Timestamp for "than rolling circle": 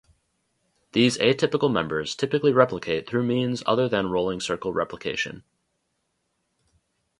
3.87-4.73